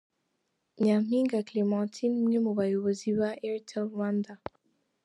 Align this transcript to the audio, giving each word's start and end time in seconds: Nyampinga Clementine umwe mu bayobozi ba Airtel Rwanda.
Nyampinga 0.83 1.37
Clementine 1.47 2.15
umwe 2.21 2.37
mu 2.45 2.51
bayobozi 2.59 3.07
ba 3.19 3.29
Airtel 3.45 3.83
Rwanda. 3.93 4.33